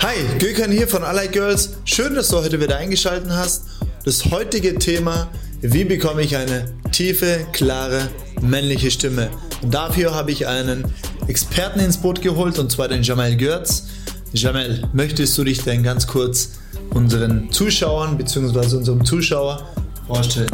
[0.00, 1.70] Hi, Gökhan hier von Allied Girls.
[1.84, 3.64] Schön, dass du heute wieder eingeschaltet hast.
[4.04, 5.28] Das heutige Thema,
[5.60, 8.08] wie bekomme ich eine tiefe, klare,
[8.40, 9.28] männliche Stimme?
[9.62, 10.84] Und dafür habe ich einen
[11.26, 13.88] Experten ins Boot geholt, und zwar den Jamel Görz.
[14.32, 16.50] Jamel, möchtest du dich denn ganz kurz
[16.94, 18.76] unseren Zuschauern bzw.
[18.76, 19.66] unserem Zuschauer
[20.06, 20.50] vorstellen?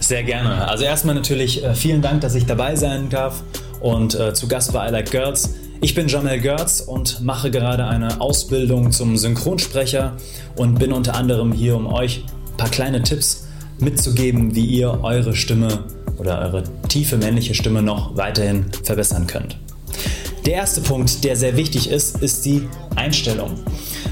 [0.00, 0.66] Sehr gerne.
[0.66, 3.44] Also erstmal natürlich äh, vielen Dank, dass ich dabei sein darf
[3.80, 5.50] und äh, zu Gast bei I Like Girls.
[5.84, 10.16] Ich bin Jamel Görz und mache gerade eine Ausbildung zum Synchronsprecher
[10.56, 13.44] und bin unter anderem hier, um euch ein paar kleine Tipps
[13.78, 15.84] mitzugeben, wie ihr eure Stimme
[16.16, 19.58] oder eure tiefe männliche Stimme noch weiterhin verbessern könnt.
[20.46, 23.50] Der erste Punkt, der sehr wichtig ist, ist die Einstellung.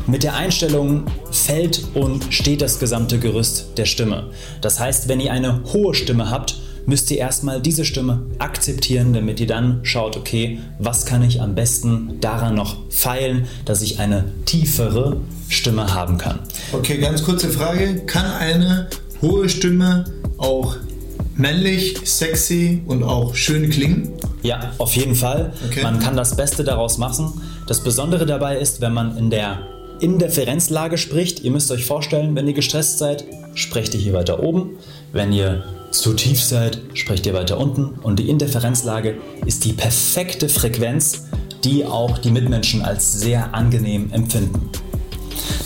[0.07, 4.29] Mit der Einstellung fällt und steht das gesamte Gerüst der Stimme.
[4.61, 9.41] Das heißt, wenn ihr eine hohe Stimme habt, müsst ihr erstmal diese Stimme akzeptieren, damit
[9.41, 14.25] ihr dann schaut, okay, was kann ich am besten daran noch feilen, dass ich eine
[14.45, 15.19] tiefere
[15.49, 16.41] Stimme haben kann.
[16.73, 18.03] Okay, ganz kurze Frage.
[18.07, 18.89] Kann eine
[19.21, 20.05] hohe Stimme
[20.39, 20.77] auch
[21.37, 24.13] männlich, sexy und auch schön klingen?
[24.43, 25.53] Ja, auf jeden Fall.
[25.69, 25.83] Okay.
[25.83, 27.41] Man kann das Beste daraus machen.
[27.69, 29.67] Das Besondere dabei ist, wenn man in der
[30.01, 31.41] Indifferenzlage spricht.
[31.41, 33.25] Ihr müsst euch vorstellen, wenn ihr gestresst seid,
[33.55, 34.71] sprecht ihr hier weiter oben.
[35.13, 37.99] Wenn ihr zu tief seid, sprecht ihr weiter unten.
[38.03, 41.25] Und die Indifferenzlage ist die perfekte Frequenz,
[41.65, 44.71] die auch die Mitmenschen als sehr angenehm empfinden.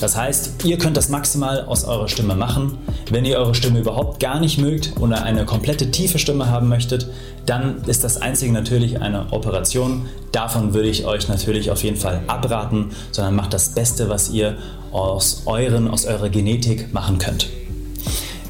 [0.00, 2.76] Das heißt, ihr könnt das maximal aus eurer Stimme machen.
[3.10, 7.08] Wenn ihr eure Stimme überhaupt gar nicht mögt oder eine komplette tiefe Stimme haben möchtet,
[7.46, 10.06] dann ist das einzige natürlich eine Operation.
[10.32, 14.58] Davon würde ich euch natürlich auf jeden Fall abraten, sondern macht das Beste, was ihr
[14.92, 17.48] aus euren, aus eurer Genetik machen könnt.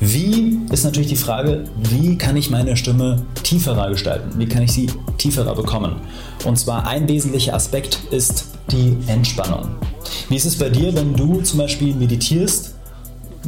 [0.01, 4.39] Wie ist natürlich die Frage, wie kann ich meine Stimme tieferer gestalten?
[4.39, 5.97] Wie kann ich sie tieferer bekommen?
[6.45, 9.71] Und zwar ein wesentlicher Aspekt ist die Entspannung.
[10.29, 12.75] Wie ist es bei dir, wenn du zum Beispiel meditierst?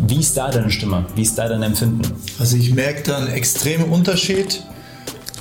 [0.06, 1.04] Wie ist da deine Stimme?
[1.16, 2.02] Wie ist da dein Empfinden?
[2.38, 4.62] Also ich merke da einen extremen Unterschied.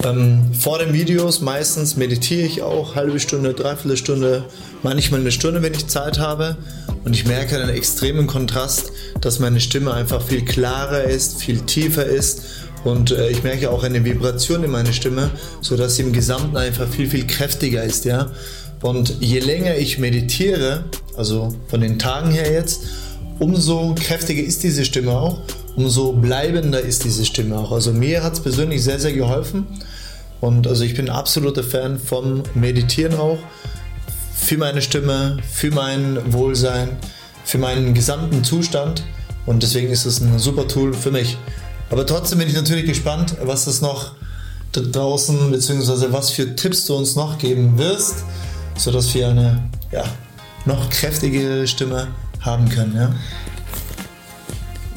[0.03, 4.45] Ähm, vor den Videos meistens meditiere ich auch halbe Stunde, dreiviertel Stunde,
[4.83, 6.57] manchmal eine Stunde, wenn ich Zeit habe.
[7.03, 12.05] Und ich merke einen extremen Kontrast, dass meine Stimme einfach viel klarer ist, viel tiefer
[12.05, 12.41] ist.
[12.83, 15.31] Und äh, ich merke auch eine Vibration in meiner Stimme,
[15.61, 18.05] sodass sie im Gesamten einfach viel, viel kräftiger ist.
[18.05, 18.31] Ja?
[18.81, 20.83] Und je länger ich meditiere,
[21.15, 22.81] also von den Tagen her jetzt,
[23.39, 25.39] umso kräftiger ist diese Stimme auch,
[25.77, 27.71] umso bleibender ist diese Stimme auch.
[27.71, 29.67] Also mir hat es persönlich sehr, sehr geholfen.
[30.41, 33.37] Und also ich bin absoluter Fan vom Meditieren auch.
[34.35, 36.89] Für meine Stimme, für mein Wohlsein,
[37.45, 39.03] für meinen gesamten Zustand.
[39.45, 41.37] Und deswegen ist es ein super Tool für mich.
[41.91, 44.13] Aber trotzdem bin ich natürlich gespannt, was das noch
[44.71, 48.25] da draußen, beziehungsweise was für Tipps du uns noch geben wirst,
[48.75, 50.03] sodass wir eine ja,
[50.65, 52.07] noch kräftige Stimme
[52.41, 52.95] haben können.
[52.95, 53.15] Ja?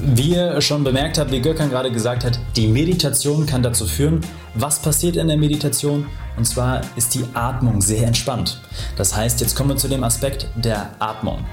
[0.02, 4.20] Wie ihr schon bemerkt habt, wie Gökhan gerade gesagt hat, die Meditation kann dazu führen,
[4.54, 6.06] was passiert in der Meditation?
[6.38, 8.62] Und zwar ist die Atmung sehr entspannt.
[8.96, 11.44] Das heißt, jetzt kommen wir zu dem Aspekt der Atmung.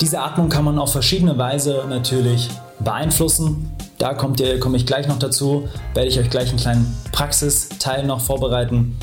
[0.00, 2.48] Diese Atmung kann man auf verschiedene Weise natürlich
[2.80, 3.70] beeinflussen.
[3.98, 8.06] Da kommt ihr, komme ich gleich noch dazu, werde ich euch gleich einen kleinen Praxisteil
[8.06, 8.96] noch vorbereiten.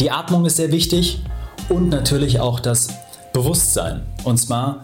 [0.00, 1.22] Die Atmung ist sehr wichtig
[1.70, 2.88] und natürlich auch das
[3.32, 4.02] Bewusstsein.
[4.24, 4.82] Und zwar,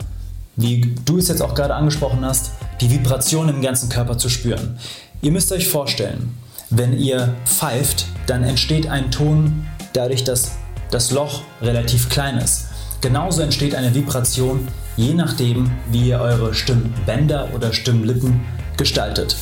[0.57, 4.79] wie du es jetzt auch gerade angesprochen hast, die Vibration im ganzen Körper zu spüren.
[5.23, 6.35] Ihr müsst euch vorstellen,
[6.71, 10.53] wenn ihr pfeift, dann entsteht ein Ton dadurch, dass
[10.91, 12.67] das Loch relativ klein ist.
[13.01, 14.67] Genauso entsteht eine Vibration,
[14.97, 18.41] je nachdem, wie ihr eure Stimmbänder oder Stimmlippen
[18.77, 19.37] gestaltet.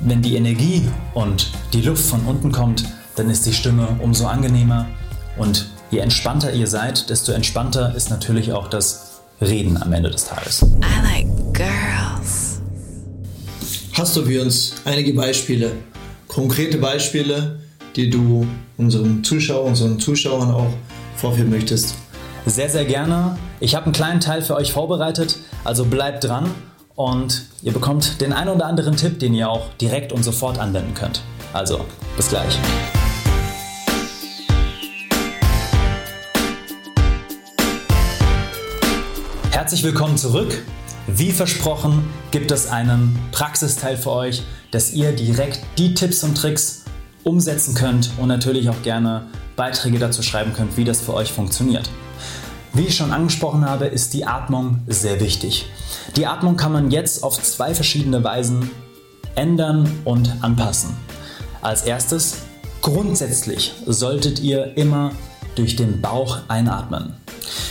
[0.00, 2.84] Wenn die Energie und die Luft von unten kommt,
[3.16, 4.86] dann ist die Stimme umso angenehmer
[5.36, 10.24] und je entspannter ihr seid, desto entspannter ist natürlich auch das Reden am Ende des
[10.26, 10.62] Tages.
[10.62, 12.45] I like girls.
[13.96, 15.72] Hast du für uns einige Beispiele,
[16.28, 17.60] konkrete Beispiele,
[17.96, 18.46] die du
[18.76, 20.68] unseren Zuschauern, unseren Zuschauern auch
[21.16, 21.94] vorführen möchtest?
[22.44, 23.38] Sehr, sehr gerne.
[23.58, 26.50] Ich habe einen kleinen Teil für euch vorbereitet, also bleibt dran
[26.94, 30.92] und ihr bekommt den einen oder anderen Tipp, den ihr auch direkt und sofort anwenden
[30.92, 31.22] könnt.
[31.54, 31.86] Also,
[32.18, 32.58] bis gleich.
[39.52, 40.62] Herzlich willkommen zurück.
[41.08, 44.42] Wie versprochen gibt es einen Praxisteil für euch,
[44.72, 46.82] dass ihr direkt die Tipps und Tricks
[47.22, 51.88] umsetzen könnt und natürlich auch gerne Beiträge dazu schreiben könnt, wie das für euch funktioniert.
[52.72, 55.66] Wie ich schon angesprochen habe, ist die Atmung sehr wichtig.
[56.16, 58.68] Die Atmung kann man jetzt auf zwei verschiedene Weisen
[59.36, 60.96] ändern und anpassen.
[61.62, 62.38] Als erstes,
[62.82, 65.12] grundsätzlich solltet ihr immer
[65.54, 67.14] durch den Bauch einatmen.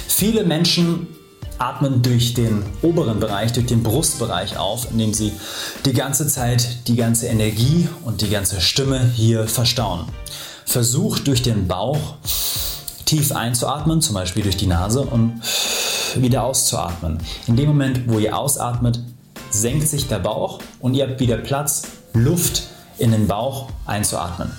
[0.08, 1.08] Viele Menschen
[1.57, 5.31] atmen durch den oberen Bereich, durch den Brustbereich auf, indem sie
[5.86, 10.06] die ganze Zeit die ganze Energie und die ganze Stimme hier verstauen.
[10.66, 12.16] Versucht durch den Bauch
[13.06, 15.42] tief einzuatmen, zum Beispiel durch die Nase und
[16.16, 17.19] wieder auszuatmen.
[17.48, 19.00] In dem Moment, wo ihr ausatmet,
[19.50, 22.63] senkt sich der Bauch und ihr habt wieder Platz, Luft
[22.98, 24.51] in den Bauch einzuatmen.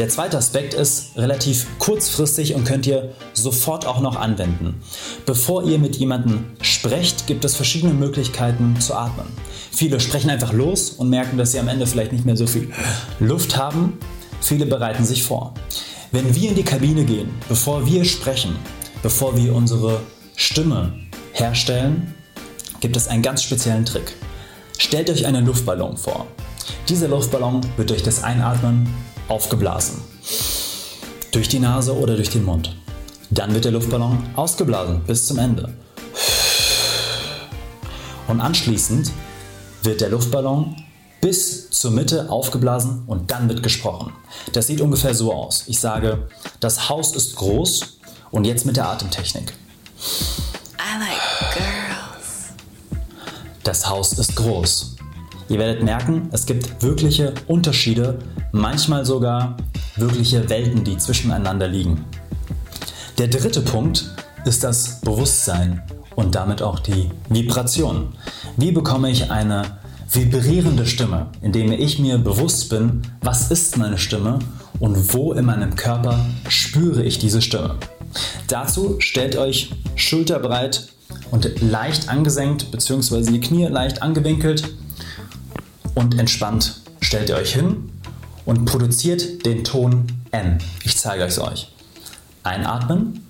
[0.00, 4.80] Der zweite Aspekt ist relativ kurzfristig und könnt ihr sofort auch noch anwenden.
[5.26, 9.26] Bevor ihr mit jemandem sprecht, gibt es verschiedene Möglichkeiten zu atmen.
[9.70, 12.72] Viele sprechen einfach los und merken, dass sie am Ende vielleicht nicht mehr so viel
[13.18, 13.98] Luft haben.
[14.40, 15.52] Viele bereiten sich vor.
[16.12, 18.56] Wenn wir in die Kabine gehen, bevor wir sprechen,
[19.02, 20.00] bevor wir unsere
[20.34, 20.94] Stimme
[21.34, 22.14] herstellen,
[22.80, 24.14] gibt es einen ganz speziellen Trick.
[24.78, 26.26] Stellt euch einen Luftballon vor.
[26.88, 28.88] Dieser Luftballon wird durch das Einatmen
[29.30, 30.02] aufgeblasen.
[31.32, 32.76] Durch die Nase oder durch den Mund.
[33.30, 35.72] Dann wird der Luftballon ausgeblasen bis zum Ende.
[38.26, 39.12] Und anschließend
[39.82, 40.76] wird der Luftballon
[41.20, 44.12] bis zur Mitte aufgeblasen und dann wird gesprochen.
[44.52, 45.64] Das sieht ungefähr so aus.
[45.66, 46.28] Ich sage,
[46.58, 47.98] das Haus ist groß
[48.30, 49.52] und jetzt mit der Atemtechnik.
[50.78, 53.00] I like girls.
[53.62, 54.96] Das Haus ist groß.
[55.50, 58.20] Ihr werdet merken, es gibt wirkliche Unterschiede,
[58.52, 59.56] manchmal sogar
[59.96, 62.04] wirkliche Welten, die zwischeneinander liegen.
[63.18, 64.14] Der dritte Punkt
[64.44, 65.82] ist das Bewusstsein
[66.14, 68.14] und damit auch die Vibration.
[68.58, 69.78] Wie bekomme ich eine
[70.12, 74.38] vibrierende Stimme, indem ich mir bewusst bin, was ist meine Stimme
[74.78, 77.74] und wo in meinem Körper spüre ich diese Stimme.
[78.46, 80.90] Dazu stellt euch schulterbreit
[81.32, 83.32] und leicht angesenkt bzw.
[83.32, 84.62] die Knie leicht angewinkelt
[85.94, 87.90] und entspannt stellt ihr euch hin
[88.44, 90.58] und produziert den Ton N.
[90.84, 91.72] Ich zeige es euch.
[92.42, 93.26] Einatmen.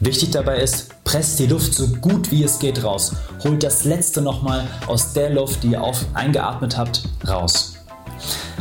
[0.00, 3.12] Wichtig dabei ist, presst die Luft so gut wie es geht raus.
[3.42, 7.73] Holt das letzte nochmal aus der Luft, die ihr auf, eingeatmet habt, raus.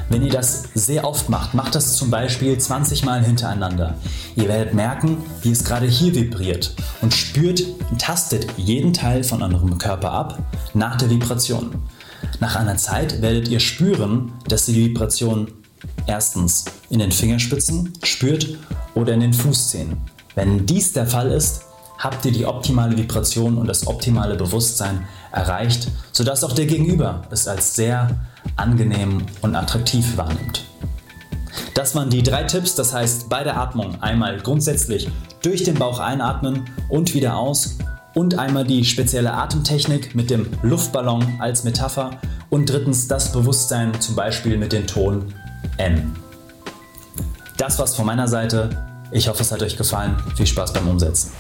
[0.09, 3.95] Wenn ihr das sehr oft macht, macht das zum Beispiel 20 Mal hintereinander.
[4.35, 7.63] Ihr werdet merken, wie es gerade hier vibriert und spürt,
[7.97, 10.39] tastet jeden Teil von eurem Körper ab
[10.73, 11.75] nach der Vibration.
[12.39, 15.47] Nach einer Zeit werdet ihr spüren, dass die Vibration
[16.07, 18.57] erstens in den Fingerspitzen spürt
[18.95, 19.97] oder in den Fußzehen.
[20.35, 21.61] Wenn dies der Fall ist,
[21.97, 27.47] habt ihr die optimale Vibration und das optimale Bewusstsein erreicht, sodass auch der Gegenüber es
[27.47, 28.09] als sehr
[28.55, 30.65] angenehm und attraktiv wahrnimmt.
[31.73, 35.09] Das waren die drei Tipps, das heißt bei der Atmung einmal grundsätzlich
[35.41, 37.77] durch den Bauch einatmen und wieder aus
[38.13, 42.11] und einmal die spezielle Atemtechnik mit dem Luftballon als Metapher
[42.49, 45.33] und drittens das Bewusstsein zum Beispiel mit dem Ton
[45.77, 46.15] N.
[47.57, 48.69] Das war's von meiner Seite.
[49.11, 50.15] Ich hoffe, es hat euch gefallen.
[50.35, 51.31] Viel Spaß beim Umsetzen.